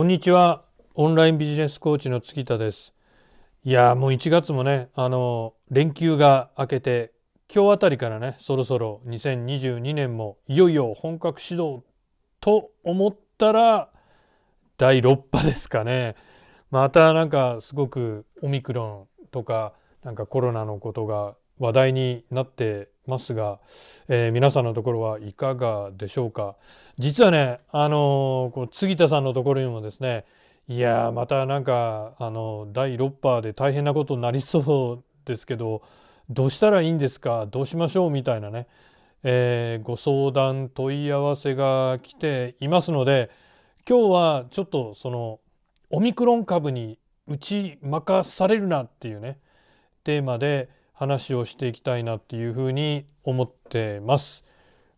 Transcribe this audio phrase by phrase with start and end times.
[0.00, 0.64] こんにちは。
[0.94, 2.94] オンラインビジネスコーチの月田です。
[3.64, 7.12] いやもう1月もね、あの、連休が明けて、
[7.54, 11.84] 今日あたりからね、そろそろ2022年もいよいよ本格始動
[12.40, 13.90] と思ったら、
[14.78, 16.16] 第6波ですかね。
[16.70, 23.60] またなんかすごくオミクロンとか、なんかコロナのことが話題になってますが、
[24.08, 26.56] えー、皆さんのところはいかがでしょうか？
[26.98, 30.24] 実はねあの、この杉田さんのところにもですね
[30.68, 35.82] いやまたなんかあの第6波で大変なことになりそうですけど
[36.30, 37.46] どうしたらいいんですか？
[37.46, 38.10] どうしましょう？
[38.10, 38.66] みたいなね、
[39.22, 43.30] えー、ご相談問い合わせが来ていますので
[43.88, 45.40] 今日はちょっとその
[45.90, 49.38] オミクロン株に打ち負かされるなっていうね
[50.04, 50.68] テーマで
[51.00, 54.44] 話をしていきたいなっていうふうに思ってます。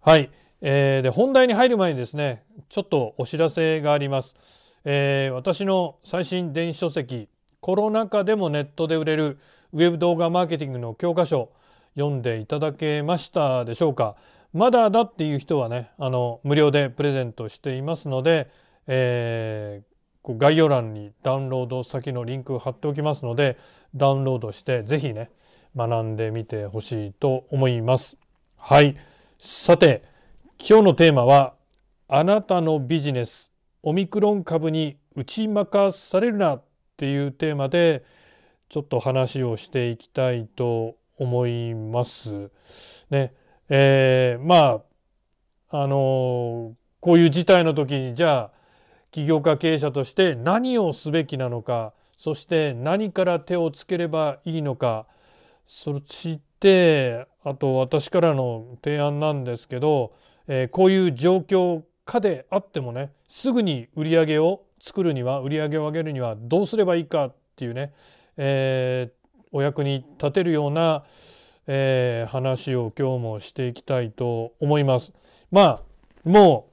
[0.00, 4.34] はい、えー、で本題に入る前にですねちょっとお知らせがあります。
[4.84, 7.28] えー、私の最新電子書籍
[7.61, 9.39] コロナ禍でもネットで売れる
[9.72, 11.53] ウェブ動画マーケティングの教科書
[11.94, 14.16] 読んでいただけましたでしょうか
[14.53, 18.50] まだだっていう人はねあの無料でプレゼントしていますので、
[18.89, 23.56] えー、概要欄にダウンロード先のリンクを貼っておきますので
[23.94, 25.31] ダウンロードして是非ね
[25.77, 28.17] 学んでみてほしいと思います。
[28.56, 28.97] はい。
[29.39, 30.05] さて、
[30.59, 31.55] 今日のテーマは、
[32.09, 33.51] あなたのビジネス、
[33.83, 36.62] オミクロン株に打ち負かされるなっ
[36.97, 38.05] ていうテーマで、
[38.69, 42.50] ちょっと話をしていきたいと思います。
[43.11, 43.34] ね。
[43.69, 44.83] えー、ま
[45.70, 48.62] あ、あのこういう事態の時に、じゃあ、
[49.11, 55.06] 起業家経営者として何をすべきなのか、そして何から手をつければいいのか、
[55.75, 60.12] そしてあと私からの提案なんですけど、
[60.47, 67.94] えー、こういう状況下であってもねすぐに売り上げを作るには売り上げを上げるにはどうすればいいかっていうね、
[68.37, 71.05] えー、お役に立てるような、
[71.66, 75.12] えー、話を今日もしていきたいと思います。
[75.50, 75.82] まあ
[76.28, 76.69] も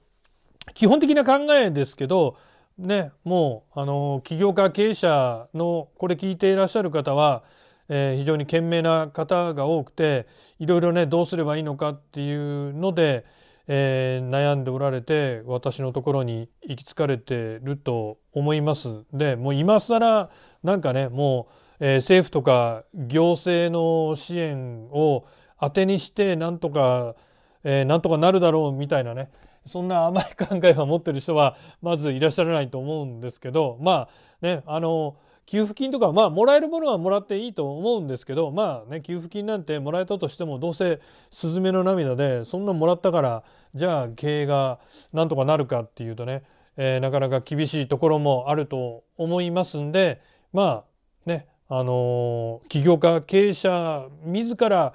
[0.68, 2.36] う基本的な考えですけど
[2.78, 7.44] ねもうあの起業家経営者のこれ聞いていらっしゃる方は
[7.90, 10.28] えー、非常に賢明な方が多くて
[10.60, 13.26] いろいろねどうすればいいのかっていうので、
[13.68, 18.90] えー、悩んでおられて私のところに行き着かれてると思います。
[19.12, 20.30] でもう今更
[20.64, 25.26] なんかねもう、えー、政府とか行政の支援を
[25.60, 27.16] 当てにしてなんとか、
[27.64, 29.30] えー、なんとかなるだろうみたいなね
[29.66, 34.08] そんな甘い考えを持ってる人はまずいらっしゃらないと思うんですけどま
[34.42, 35.18] あねあの
[35.50, 41.02] 給付金とかまあもらえるものはもらっていいと思うんですけどまあね給付金なんてもらえたとしてもどうせ
[41.32, 43.44] スズメの涙でそんなもらったから
[43.74, 44.78] じゃあ経営が
[45.12, 46.44] なんとかなるかっていうとね、
[46.78, 50.22] えー、なかなか厳しいところもあると思いますんで
[50.54, 50.84] ま
[51.26, 54.94] あねあのー、起業家経営者自ら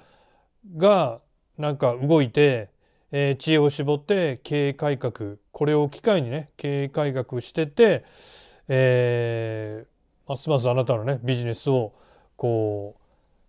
[0.76, 1.18] が
[1.58, 2.70] なんか動いて、
[3.10, 8.04] えー、知恵を絞って経営改革これを機会にね経営改革してて、
[8.68, 9.93] えー、
[10.26, 11.92] ますますあなたのねビジネスを
[12.36, 13.00] こう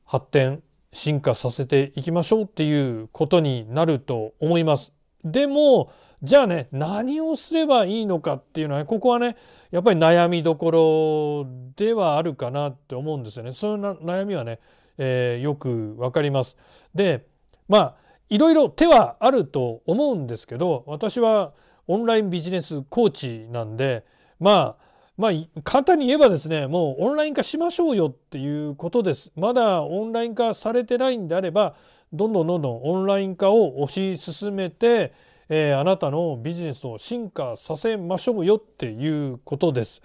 [0.06, 4.94] 発展進化させていきましょうっていうことになると思います。
[5.26, 5.92] でも
[6.24, 9.36] じゃあね何をすればいいのかっていうのは、ここはね
[9.72, 13.54] やっぱり悩みどころではあるかなって思うんですよね。
[13.54, 14.60] そういう悩みはね、
[14.98, 16.56] えー、よくわかります。
[16.94, 17.28] で
[17.68, 17.96] まあ
[18.30, 21.54] いろいろ手はあると思うんですけど私は
[21.88, 24.06] オンラインビジネスコーチなんで
[24.40, 24.85] まあ
[25.18, 25.32] まあ、
[25.64, 29.32] 簡単に言えばですね、もうオンライン化しましょうよっていうことです。
[29.36, 31.76] まだオンライン化されてないんであれば、
[32.12, 35.14] どんどんどんどんオンライン化を推し進めて、
[35.48, 40.02] えー、あなたのビジネスを進化させましょうよっていうことです。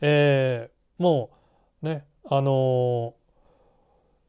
[0.00, 1.30] えー、も
[1.82, 3.12] うね、あのー、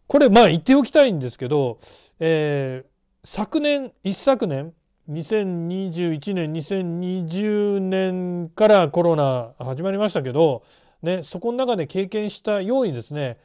[0.07, 1.79] これまあ言っておきたいんですけど、
[2.19, 2.83] え、
[3.23, 4.73] 昨年、一昨年、
[5.09, 10.63] 2021年2020年からコロナ始まりましたけど、
[11.01, 13.37] ね、そこの中で経験したようにですね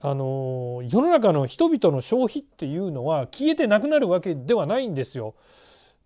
[0.00, 5.34] あの世の中の人々の消費っていうのは消えてなくなるわけではないんですよ。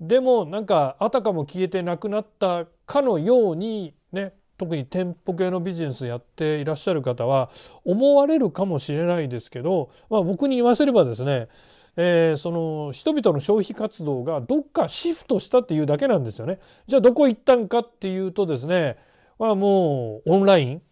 [0.01, 7.51] でもなんかあたかも消えてなくなったかのようにね特に店舗系のビジネスやっていらっしゃる方は
[7.85, 11.49] 思われるかもしれないですけど、まあ、僕に言わせればですね
[11.97, 16.59] えー、その人々の消費活動がどっかシフトしたっていうだけなんですよね。
[16.87, 18.99] じゃあどこ行ったんかっていうとですね、
[19.39, 20.83] まあ、もうオンライン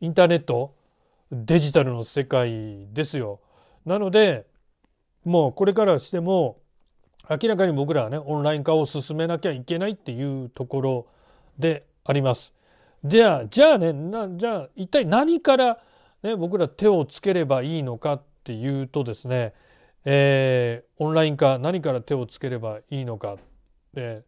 [0.00, 0.74] インターネット
[1.30, 3.40] デジタルの世界ですよ。
[3.84, 4.46] なので
[5.24, 6.58] もうこれからしても
[7.28, 11.06] 明らかに僕らはねオンライン化を進めなきゃいけないっていうところ
[11.58, 12.52] であります。
[13.04, 13.94] じゃあじゃあね
[14.36, 15.78] じゃあ一体何から、
[16.22, 19.52] ね、僕ら手をつければいいのかっていうとですね、
[20.10, 23.36] えー、オンライン化何から手をつければいいのか。
[23.92, 24.22] で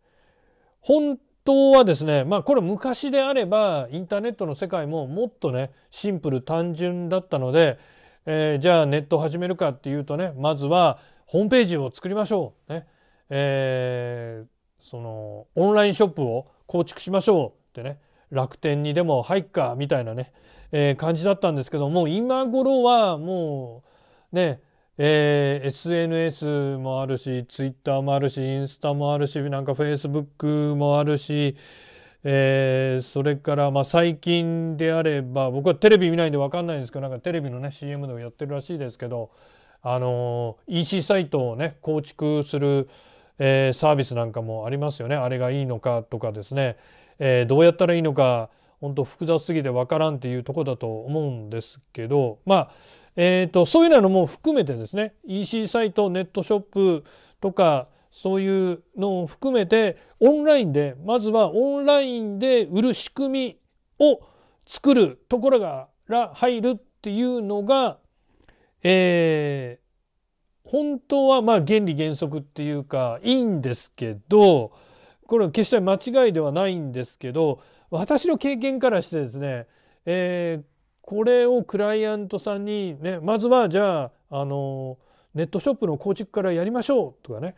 [0.82, 7.78] 本当はですねまあこれ昔であればインターネットの世界ももっとねシンプル単純だったので、
[8.26, 12.86] えー、じゃあネット始めるかっていうとねまずはホームページを作りましょう、ね。
[13.30, 17.58] えー、そのオンラインショップを構築しましょう。
[17.70, 18.00] ってね。
[18.30, 20.32] 楽天にでも入っかみたいなね、
[20.72, 23.82] えー、感じだったんですけども今頃はも
[24.32, 24.60] うね
[25.02, 26.44] えー、SNS
[26.76, 31.56] もあるし Twitter もあるしインスタもあるしなんか Facebook もあるし、
[32.22, 39.30] えー、それからまあ最近であれば僕はテレビ見ないんで分かんないんですけどなんかテレビのね CM でもやってるらしいですけど
[39.82, 42.86] あの EC サイトをね構築する、
[43.38, 45.16] えー、サービスなんかもありますよね。
[45.16, 46.76] あれがいいのかとかですね、
[47.18, 48.50] えー、どうやったらいいのか
[48.82, 52.70] 本当複雑すぎて分からんっていうとこだと思うんですけどまあ
[53.22, 57.04] えーと、そういうのも含めてですね EC サイトネットショップ
[57.42, 63.58] とかそういうのを含めてオンラインでまずはオンラインで売る仕組
[63.98, 64.20] みを
[64.64, 67.98] 作るところから入るっていうのが、
[68.82, 74.72] えー、本当はまあ原理原則っていうかいいんですけど
[75.26, 79.66] これは決して間違いではないんですけど私の経験からしてですね、
[80.06, 80.69] えー、
[81.10, 84.96] これをクライアントさんにねまずはじゃああの
[85.34, 87.56] ネットショップの構築からやりましょうとかね、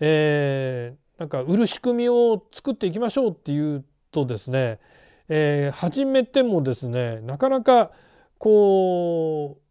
[0.00, 4.78] え、なんか売る仕組みを作っていきましょうっていうとですね、
[5.28, 7.90] え、始めてもですねなかなか
[8.38, 9.62] こう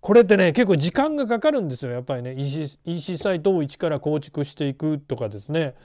[0.00, 1.92] これってね結構時間がかかるんですよ。
[1.92, 5.76] やっぱりね EC, サイトを一から構築していくとかですね、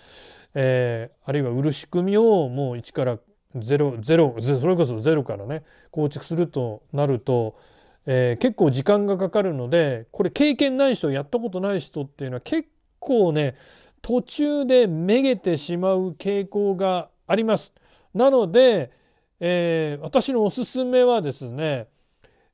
[0.55, 3.19] え、あるいは売る仕組みをもう一から
[3.61, 7.57] ゼロゼロそれこそゼロからね構築するとなると、
[8.05, 12.67] えー、結構時間がかかるのでこれ経験ない人やったことない人っていうのは結
[12.99, 13.55] 構ね
[14.01, 17.73] 途中でめげてしまう傾向があります。
[18.13, 18.91] なので、
[19.39, 21.87] えー、私のおすすめはですね、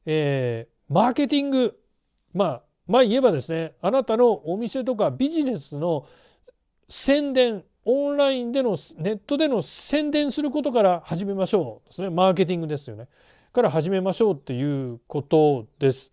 [0.06, 1.80] えー、マーケティング
[2.34, 6.08] まあまあ言えばですねあなたのお店とかビジネスの
[6.90, 13.08] 宣伝オンラインでのネットでの宣伝することから始めましょうですねマーケティングですよね
[13.54, 16.12] から始めましょうっていうことです。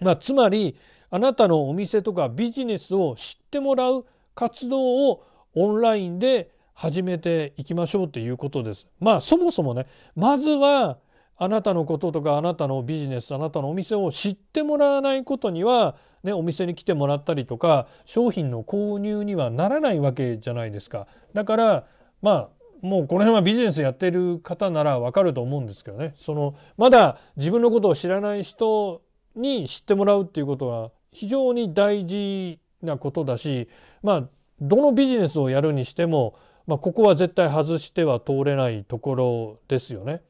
[0.00, 0.76] まあ、つまり
[1.10, 4.80] あなたのお店とかビジネスを知ってもらう活動
[5.10, 5.24] を
[5.54, 8.86] オンラインで始めていきましょうっていうことです。
[9.00, 9.86] まあそもそもね
[10.16, 10.98] まずは
[11.38, 21.06] あなたのこととかあなたのビジネスあなたのお店を知ってもらわないことにはね、お店に来てもらったりとか商品の購入にはならないわけじゃないですか。
[21.32, 21.86] だから
[22.22, 22.48] まあ
[22.82, 29.02] もうこの辺はビジネスやってる方ならわかると思うんですけどねそのまだ自分のことを知らない人
[29.34, 33.68] に知ってもらうっていうことは非常に大事なことだし
[34.02, 34.28] まあ
[34.60, 36.36] どのビジネスをやるにしても、
[36.66, 40.22] まあ、ここは絶対外しては通れないところですよね。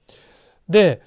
[0.69, 1.03] で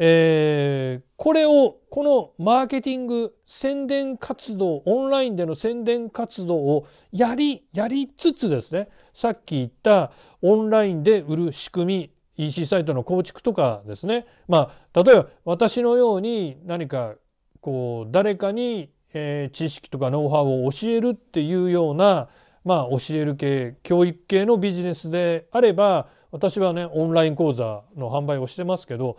[0.00, 14.24] えー、これをこのマーケティング宣伝活動オンラインでの宣伝活動をやりやりつつですねさっき言ったオンラインで売る仕組み EC サイトの構築とかですね。
[14.46, 17.16] まあ例えば私のように何か
[17.60, 22.28] こう誰かに、えー、知識とかノウハウを教えるっていうような
[22.64, 29.18] まあ教える系教育系のビジネスであれば私はねオンライン講座の販売をしてますけど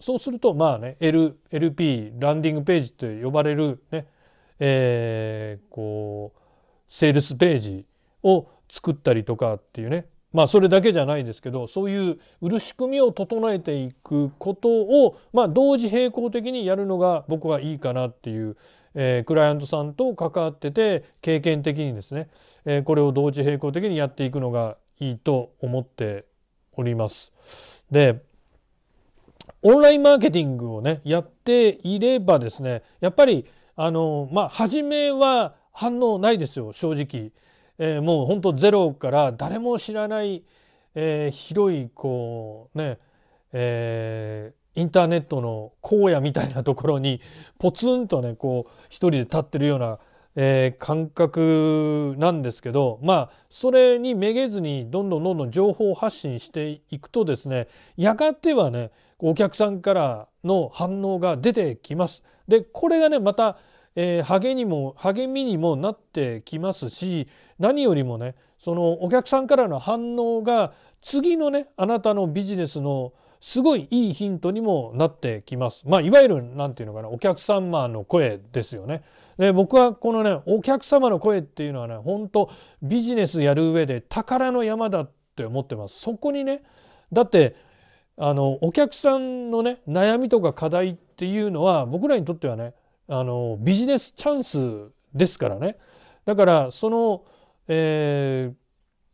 [0.00, 4.06] そうするとまあね L LP ランディングページと呼ばれるね、
[4.60, 6.40] えー、こう
[6.88, 7.86] セールスページ
[8.22, 10.06] を作ったりとかっていうね。
[10.32, 18.56] まあそれだけじゃないですけどそういう売る仕組みを整えていくことをまあ同時並行的にやるのが僕はいいかなっていう、
[18.94, 22.28] えー、クライアントさんと関わってて経験的にですね、
[22.66, 26.26] えー、これを同時並行的にやっていくのがいいと思って
[26.78, 27.32] おります。
[27.90, 28.22] で
[29.62, 37.32] オンラインマーケティングをねやっていればですねやっぱりあのまあ初めは反応ないですよ正直、
[37.78, 40.44] えー、もう本当ゼロから誰も知らない、
[40.94, 42.98] えー、広いこうね、
[43.52, 47.20] えー、インターネットの荒野みたいなところに
[47.58, 49.98] ポツンとねこう一人で立ってるような、
[50.40, 57.66] えー、感覚なんですけどまあそれにめげずにどんどんどんどん情報発信していくとですね
[57.96, 62.22] やがてはねお客さんからの反応が出てきます。
[62.46, 63.58] でこれがねまた、
[63.96, 67.26] えー、励にも励みにもなってきますし
[67.58, 75.82] 何よりもねそのお客さんからの反応が次のねあなたのビジネスのすごいいいヒントにもなってきます。
[75.86, 79.02] まあいわゆる何て言うのかなお客様の声ですよね。
[79.38, 82.50] で僕はこのねお客様の声っていうのはね本当
[82.82, 86.00] ビジネスやる上で宝の山だって思ってます。
[86.00, 86.62] そこにね
[87.12, 87.54] だって
[88.16, 92.74] あのお客さんのね悩みとか課題っていうのは僕らにとってはね
[93.08, 95.76] あのビジネスチャンスですからね。
[96.24, 97.24] だからその、
[97.68, 98.54] えー、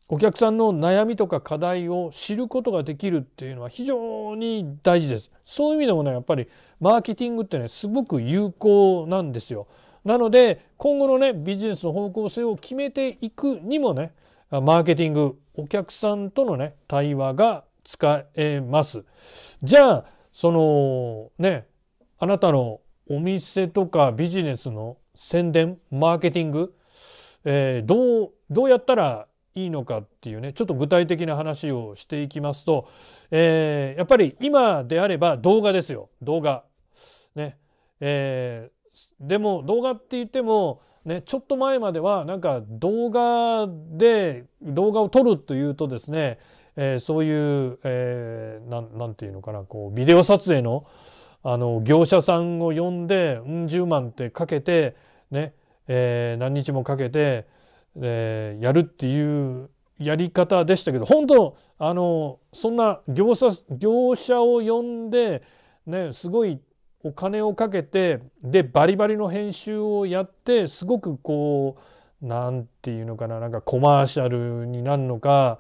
[0.09, 5.31] お客さんの悩みとか課題を知ることができるっていうのは非常に大事です。
[5.45, 9.67] そういう意味でもねやっぱりマーケティングってねすごく有効なんですよ。
[10.05, 14.13] なので今後のねビジネスの方向性を決めていくにもね
[14.51, 19.05] マーケティングお客さんとのね対話が使えます。
[19.63, 21.67] じゃあそのね
[22.19, 26.75] あなたのお店とかビジネスの宣伝マーケティング、
[27.45, 32.89] えー、どうどうやったらいいのかっていうねちょっと具体的な話をしていきますと、
[33.31, 36.65] えー、やっぱり今であれば動画ですよ動画。
[37.35, 37.57] ね
[38.01, 46.39] えー、でも動画って言ってもね、ちょっと前まではなんか動画で動画を撮るというとですね、
[46.77, 50.87] えー、そういう、えー、なんなんていうのかなこうビデオ撮影の
[51.43, 54.97] あの業者さんを呼んでうん十万ってかけて
[55.31, 55.53] ね、
[55.89, 57.47] えー、何日もかけて、
[58.01, 65.43] えー、やるっていうやり方でしたけど本当あのそんな業者業者を呼んで
[65.87, 66.61] ねすごい
[67.03, 71.77] お金をかけてでバリバリの編集をやってすごくこ
[72.23, 75.59] う何て言うのかななんかコマーシャルになるのか、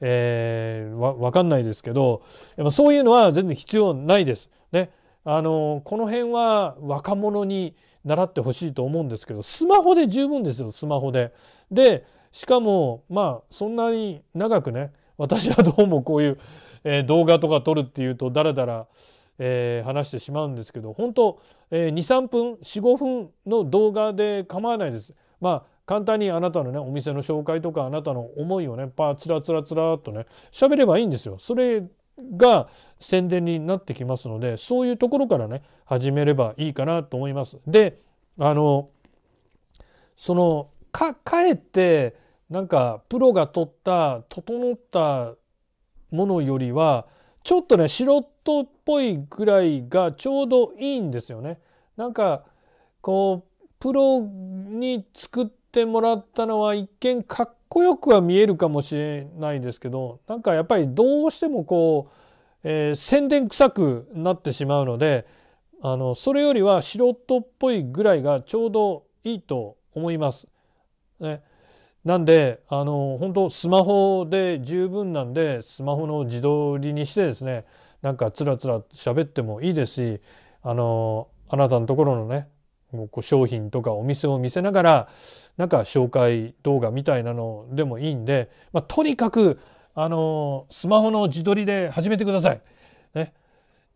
[0.00, 2.22] えー、わ分かんないですけど
[2.56, 4.50] やっぱそういうのは全然必要ないです。
[4.72, 4.90] ね、
[5.24, 11.32] あのこの辺は若者に習ってほしいと思うんですけどスマホで十分ですよスマホで。
[11.70, 16.38] でしかもまあそんなに長くね私はどうもこういう、
[16.84, 18.86] えー、動画とか撮るっていうとだらだら
[19.38, 21.40] え、話してしまうんですけど本当、
[21.70, 25.14] え、23分45分の動画で構わないです。
[25.40, 31.38] まあ簡単にあなたのねお店の紹介とかあなたの思いをねパーツラツラツラっとね喋ればいいんですよ。
[31.38, 31.82] それ
[32.36, 32.68] が
[33.00, 37.58] 宣伝になってきますのでそういうところからね始めればいいかなと思います。
[37.66, 38.00] で
[38.38, 38.90] あの
[40.16, 42.16] そのかかえって
[42.50, 45.34] なんかプロが取った整った
[46.10, 47.06] ものよりは
[47.42, 51.58] ちょっとね素人っぽいぐらいがちょうどいいんですよね。
[51.96, 52.44] なんか
[53.00, 65.26] こうプロに作ってもらったのは一見かっこよくは見えるかもしれないですけどなんかやっぱりどうしてもこう、えー、宣伝臭くなってしまうので
[65.80, 70.46] あのそれよりは素人っぽいぐらいがちょうどいいと思います。
[71.18, 71.42] ね、
[72.04, 77.64] なんであの本当スマホで十分なんでスマホの自撮りにしてですね
[78.02, 80.20] なんかつらつら喋ってもいいですし
[80.62, 82.48] あのあなたのところのね
[82.92, 85.08] もうこう商品とかお店を見せながら
[85.56, 89.58] なんか紹介動画みたいなのでもいいんで、まあ、とにかく
[89.94, 92.60] あのスマホの自撮りで始めてください。
[93.14, 93.34] ね、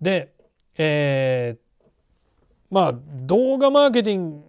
[0.00, 0.32] で、
[0.76, 1.84] えー、
[2.70, 2.94] まあ
[3.26, 4.42] 動画マーケティン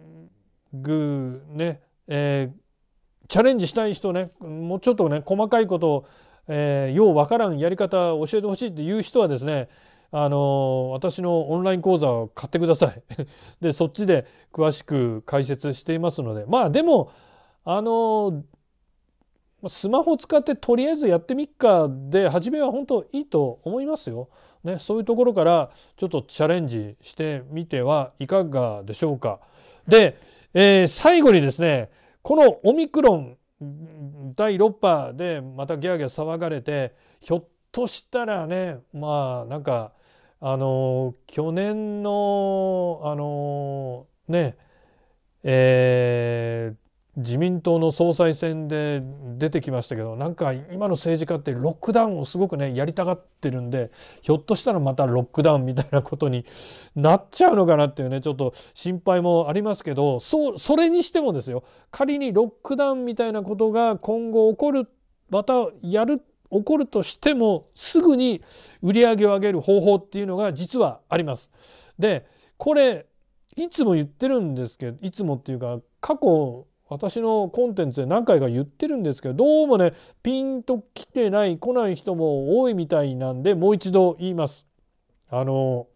[0.72, 2.68] グね、えー
[3.28, 6.06] チャレンジしたい人ねもうちょっとね細かいことを、
[6.48, 9.68] えー、ようわからんやり方を教えてほしいっていう人はですね
[10.10, 13.02] あの私のオンライン講座を買ってください。
[13.60, 17.10] でそっちで詳しく解説していますのでまあでも
[17.64, 18.44] あの
[19.68, 24.28] スマホ使ってとりあえずやってみっかで初めは本当いいと思いますよ。
[24.64, 29.40] ね、そういうところからちょっとチャレンジしてみてはいかがでしょうか。
[29.86, 30.16] で、
[30.54, 31.90] えー、最後にですね
[32.22, 33.36] このオミクロン
[34.36, 39.92] 第6波でまたギャーギャー騒がれてひょっとしたらねまあなんか
[40.40, 44.56] あの去年のあのね
[45.42, 49.02] えー、自民党の総裁選で
[49.38, 53.90] 出てきましたけどなんか今の政治家ってロックダウンをすごくねやりたがってるんで
[54.20, 56.44] ひょっとしたらまたロックダウンみたいなことに
[56.94, 61.64] なっちゃうのかなっていうねちょっと心配もありますけどそそれにしてもですよ。
[61.90, 64.88] 仮にロックダウンみたいなことが今後起こる
[65.30, 68.42] またやる起こるとしてもすぐに
[68.82, 71.50] 売り上げを上げる方法っていうのが実はあります。
[71.98, 72.26] で
[72.56, 73.06] これ
[73.56, 84.66] いつも言ってるんですけどいつもっていうか過去私のコンテンツで何回か言ってるんですけどどうもねピンと来てない来ない人も多いみたいなんでもう一度言います。
[85.30, 85.86] あの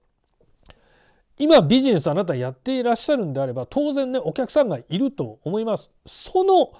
[1.39, 5.91] 今ビジネスあなたやっていらっしゃるんであれば当然ねお客さんがいると思います。
[6.07, 6.73] その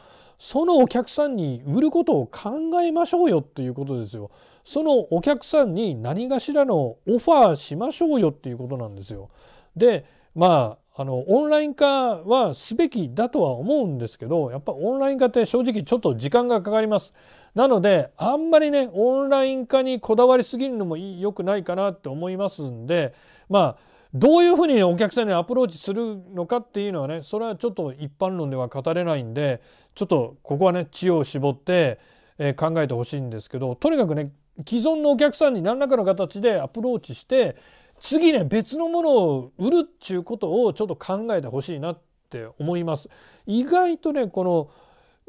[0.43, 2.51] そのお客さんに売ることを考
[2.83, 4.33] えましょうよっていうことですよ。
[4.65, 9.31] そのお客さんに何かしらのオファーしましょうよっていうことなんですよ。
[9.77, 17.15] でまああのオンライン化はすべきだとは思うんですけどやっぱオンライン化って正直ちょっと時間がかかります。
[17.55, 23.15] なのであんまりねオンライン化にこだわりすぎるのも良くないかなって思いますんで
[23.49, 29.63] まあどういうふうにお客さんにアプローチするのかっていうのはねそれはちょっと一般論では語れないんで
[29.95, 31.99] ちょっとここはね知恵を絞って、
[32.39, 34.31] え考えてほしいんですけどとにかくね
[34.67, 37.57] 既存のお客さんに何らかの形でアプローチして
[38.01, 42.01] 次ね別のものを売るっていうことをちょっと考えてほしいなっ
[42.31, 43.09] て思います。
[43.47, 44.71] 意外とねこの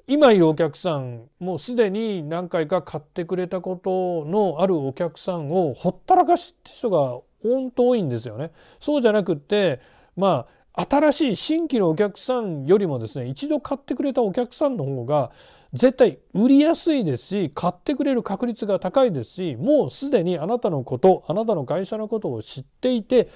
[0.07, 8.51] 今いるお客さんもうすでに何回か買ってくれたことのあるお客さんをほったらかしって人が本当多いんですよね。
[8.79, 9.81] そうじゃなくって
[10.15, 15.31] まあ新しい新規のお客さんよりもですね一度買ってくれたお客さんの方が
[15.73, 23.29] 絶対売りやすいですし買ってくれる確率が高いですしもうすでにあなたのことあなたの会社のことを知っていて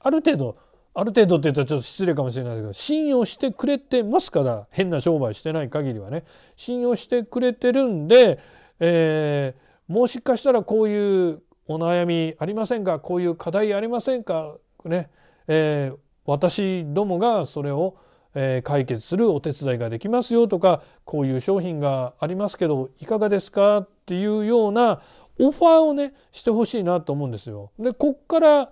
[0.00, 0.58] ある程度
[0.94, 6.24] ある程度って言ったらちょっと失礼かもしれないですけど信用してくれてますから変な商売してない限りはね
[6.56, 8.38] 信用してくれてるんで、
[8.80, 12.98] えー、もしかしたらこういうお悩みありませんか？
[13.00, 14.56] こういう課題ありませんか？
[14.84, 15.10] ね、
[15.48, 17.96] えー、私どもがそれを
[18.38, 23.78] え解決するお手伝いができますよとかこういう商品がありますけどいかがですか？
[23.78, 25.00] っていうような
[25.40, 27.72] オファーをねしてほしいなと思うんですよ。
[27.78, 28.70] でこっから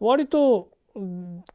[0.00, 0.68] 割と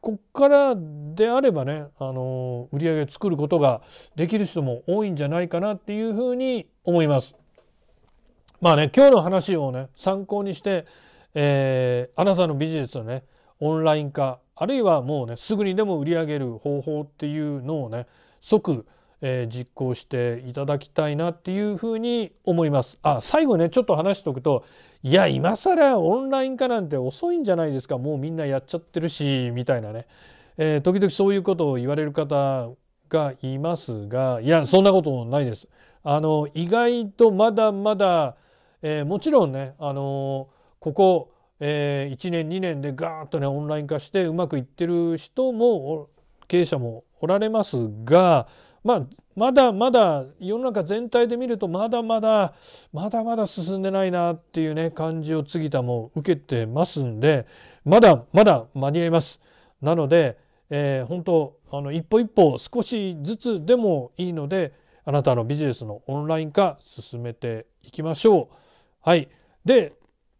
[0.00, 3.80] こっからであればねあの売り上げ作ることが
[4.16, 7.34] できる人も多いんじゃないかなっていうふうに思います。
[8.62, 10.86] まあね今日の話をね参考にして、
[11.34, 13.24] えー、あなたのビジネスをね
[13.58, 18.06] オンライン化あるいはもうねすぐにでも売り上げる方法っていうのをね
[18.40, 18.86] 即、
[19.20, 23.00] えー、実行していただきたいなっていうふうに思います。
[23.02, 24.64] あ最後ねちょっと話しておくと
[25.02, 30.06] いや今更オンライン化なんて遅いんじゃないですかもうみんなやっちゃってるしみたいなね、
[30.56, 32.70] えー、時々そういうことを言われる方
[33.08, 35.66] がいますがいやそんなことないです。
[36.04, 38.36] あの意外とまだまだ、
[38.82, 40.48] えー、もちろんねあの
[40.80, 41.32] ここ
[41.64, 46.08] えー、1年2年でガーッとねオンライン化してうまくいってる人も
[46.48, 48.48] 経営者もおられますが、
[48.82, 49.02] まあ、
[49.36, 52.54] まだまだ世の中全体で見るとまだまだ
[52.92, 57.46] まだまだ進んでないなっていうね感じを杉田も受けてますんで
[57.84, 59.40] まだまだ間に合います。
[59.80, 68.62] なので、えー、本当あの一歩一歩少しずつでもいいのであなたのビジネスのオンライン化進めていきましょう。
[69.02, 69.28] はい、
[69.64, 69.94] で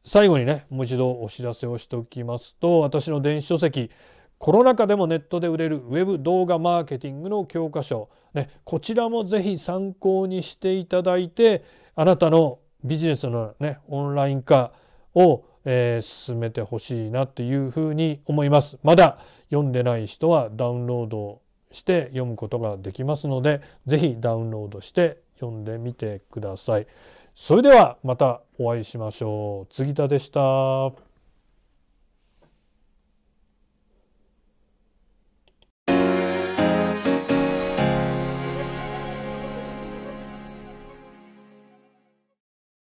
[0.05, 3.91] 最後にねもう一度お知らせをしておきますと私の電子書籍
[4.39, 14.73] コロナ禍でもネットで売れるウェブ動画マーケティングの教科書、ね、こちらもぜひ参考にしていただいてあなたのビジネスのねオンライン化
[15.15, 18.79] を、えー、進めてほしいなというふうに思います。
[18.83, 19.19] まだ
[19.51, 26.87] 読んでない人はダウンロードして読むことができますのでぜひダウンロードして読んでみてください。
[27.35, 29.75] それではまたお会いしましょう。
[29.75, 31.12] 杉田でした。